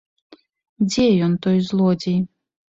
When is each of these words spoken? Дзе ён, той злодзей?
Дзе 0.87 1.05
ён, 1.27 1.37
той 1.45 1.57
злодзей? 1.71 2.19